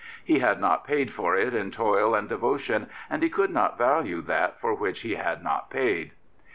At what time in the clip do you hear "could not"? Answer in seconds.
3.29-3.77